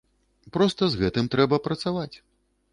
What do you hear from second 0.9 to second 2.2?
з гэтым трэба працаваць.